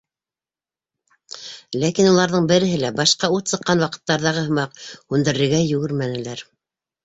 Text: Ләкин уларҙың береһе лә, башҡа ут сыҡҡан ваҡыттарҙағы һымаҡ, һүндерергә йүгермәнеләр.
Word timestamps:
Ләкин 1.83 2.09
уларҙың 2.13 2.49
береһе 2.53 2.81
лә, 2.85 2.91
башҡа 3.01 3.31
ут 3.37 3.55
сыҡҡан 3.55 3.87
ваҡыттарҙағы 3.87 4.49
һымаҡ, 4.49 4.85
һүндерергә 5.15 5.65
йүгермәнеләр. 5.71 6.47